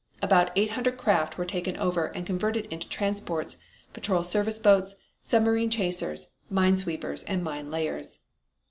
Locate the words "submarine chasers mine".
5.21-6.75